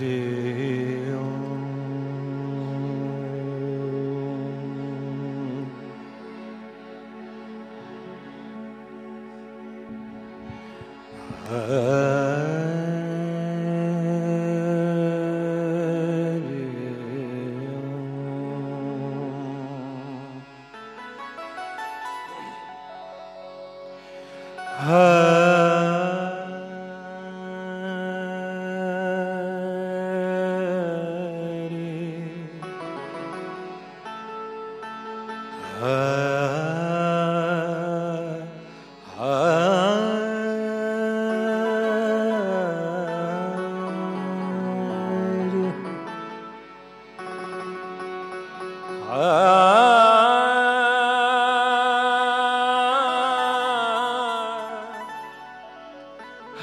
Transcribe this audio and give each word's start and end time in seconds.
Hare 0.00 0.67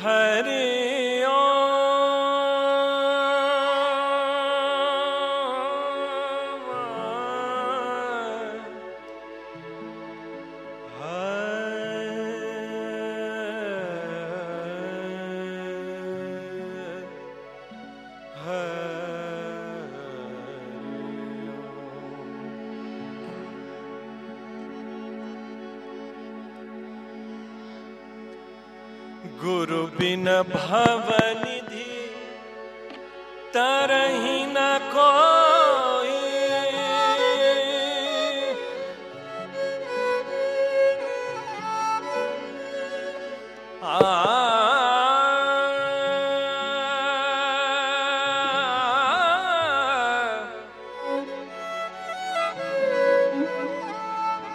Hare 0.05 0.64
गुरु 29.45 29.81
बिन 29.97 30.25
भवनिधि 30.51 31.89
तरही 33.55 34.37
न 34.55 34.67
कोई। 34.93 36.15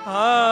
गुरु 0.06 0.49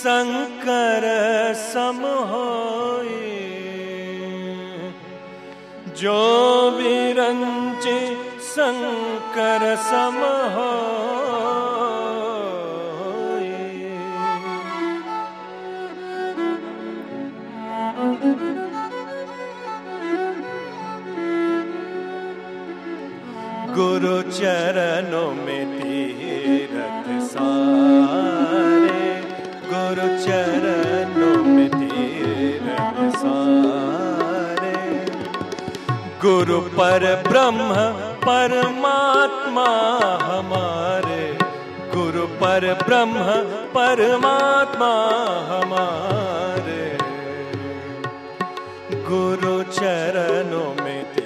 शंकर 0.00 1.04
सम 1.54 1.98
जो 6.00 6.20
बिरंची 6.76 7.98
शंकर 8.46 9.64
सम 9.88 10.18
गुरु 23.76 24.20
चरणों 24.30 25.30
में 25.44 25.64
तीरथ 25.80 27.08
सारे। 27.32 28.39
गुरु 36.30 36.60
पर 36.60 37.22
ब्रह्म 37.28 37.74
परमात्मा 38.16 39.68
हमारे। 40.22 41.38
गुरु 41.96 42.26
पर 42.26 42.78
ब्रह्म 42.86 43.14
परमात्मा 43.74 44.92
हमारे। 45.50 46.98
गुरु 48.92 49.62
चरणों 49.62 50.84
में 50.84 51.19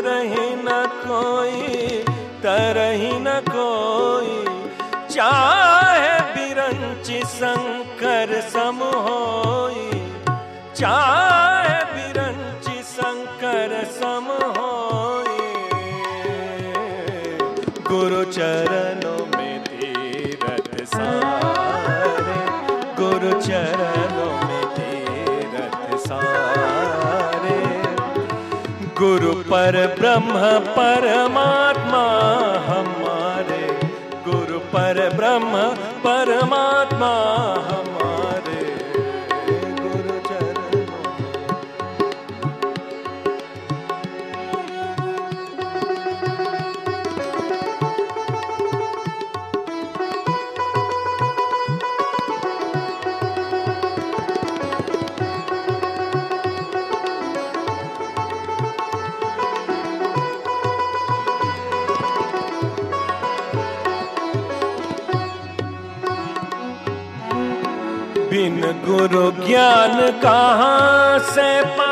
तरही 0.00 0.50
न 0.56 0.74
कोई, 1.00 1.88
तरही 2.42 3.10
न 3.20 3.32
कोई। 3.48 4.36
चाहे 5.10 6.14
बिरंची 6.34 7.20
शंकर 7.32 8.32
सम 8.52 8.78
होई 9.06 10.00
चाहे 10.76 11.76
बिरंची 11.92 12.82
शंकर 12.92 13.74
सम 13.98 14.30
होई 14.56 15.48
गुरु 17.90 18.24
चरणों 18.32 19.18
में 19.36 19.58
तीरथ 19.68 20.72
सारे 20.94 22.38
गुरु 23.02 23.40
चरणों 23.40 24.09
गुरु 29.10 29.32
पर 29.34 29.76
ब्रह्म 29.98 30.40
परमात्मा 30.76 32.02
हमारे 32.66 33.62
गुरु 34.26 34.58
पर 34.58 34.98
ब्रह्म 35.16 35.62
परमात्मा। 36.04 37.29
गुरु 68.90 69.30
ज्ञान 69.46 69.96
कहाँ 70.22 71.18
से 71.30 71.48
पाऊँ 71.76 71.89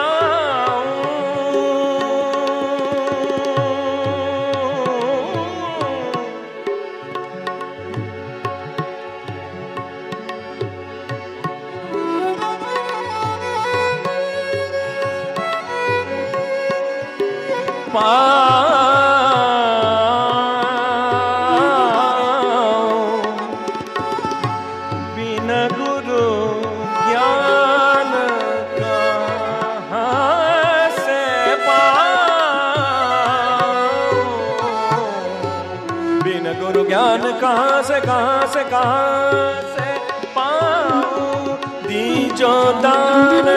से, 37.89 38.01
कहाँ 38.01 38.47
से 38.47 38.65
कहाँ 38.65 39.55
से 39.55 39.99
पाऊँ? 40.27 41.57
दीजो 41.83 42.73
दान, 42.73 43.49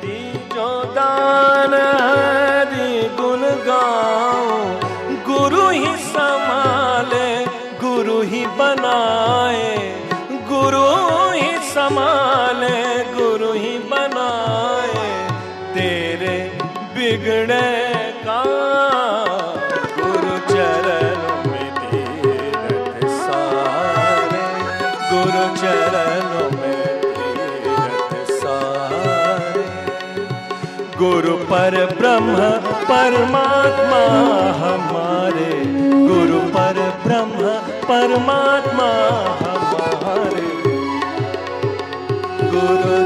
दीजो 0.00 0.84
दान, 0.84 1.74
हरि 1.74 3.16
गुण 3.20 3.40
गाऊं। 3.40 4.80
गुरु 5.26 5.68
ही 5.68 5.96
संभाले, 5.96 7.44
गुरु 7.80 8.22
ही 8.22 8.46
बनाए। 8.46 10.00
गुरु 10.32 10.86
ही 11.30 11.58
संभाले, 11.58 13.04
गुरु 13.04 13.52
ही 13.52 13.78
बनाए। 13.78 15.28
तेरे 15.74 16.58
बिगड़े 16.94 17.95
गुरु 31.26 31.38
पर 31.38 31.74
ब्रह्म 31.98 32.36
परमात्मा 32.90 34.02
हमारे। 34.62 35.50
गुरु 36.06 36.38
पर 36.38 36.76
ब्रह्म 37.06 37.48
परमात्मा 37.88 38.86
हमारे। 39.42 40.46
गुरु 42.52 43.05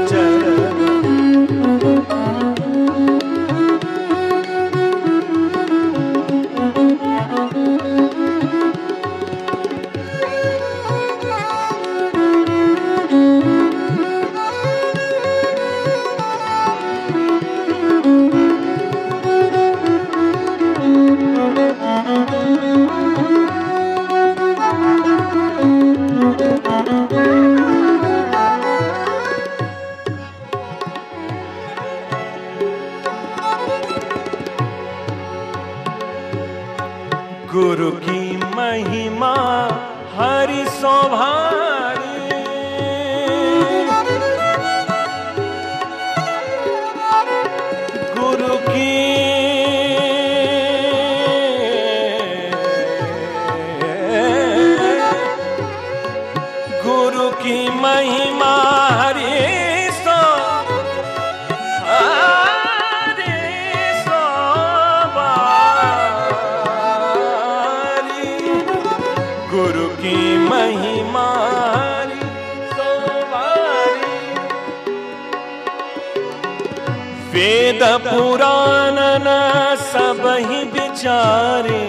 वेद 77.81 77.97
पुराण 77.97 78.97
न 79.21 79.75
सब 79.79 80.21
ही 80.39 80.63
विचारे, 80.63 81.79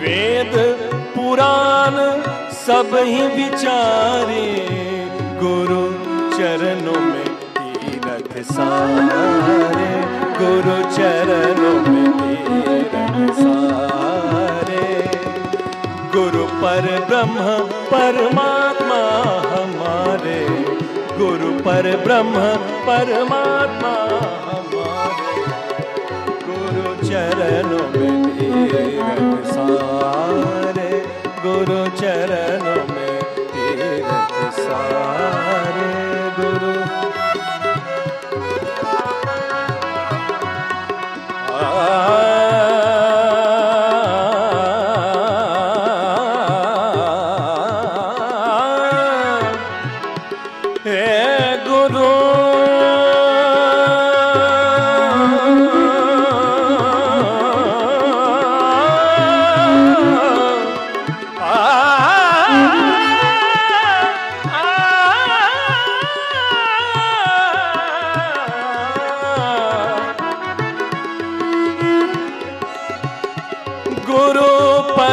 वेद 0.00 0.52
पुराण 1.16 1.96
ही 2.94 3.26
विचारे, 3.26 4.44
गुरु 5.42 5.80
चरणों 6.38 7.00
में 7.00 7.24
तीरथ 7.58 8.42
सारे, 8.44 9.90
गुरु 10.38 10.76
चरणों 10.92 11.92
में 11.92 12.12
तीरथ 12.20 13.34
सारे। 13.34 15.10
गुरु 16.14 16.44
पर 16.44 17.06
ब्रह्म, 17.08 17.58
परमात्मा 17.90 19.02
हमारे, 19.50 20.46
गुरु 21.18 21.52
पर 21.60 21.96
ब्रह्म, 22.04 22.56
परमात्मा 22.86 23.94
गुरु 31.44 31.80
चरणों 32.00 32.83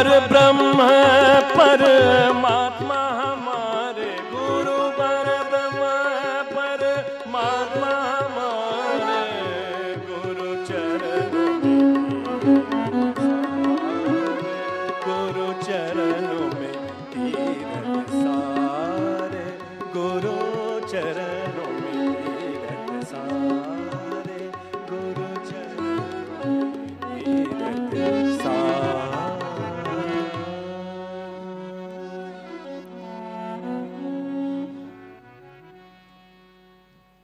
पर 0.01 0.20
ब्रह्म 0.27 0.77
परमात्मा 1.55 2.90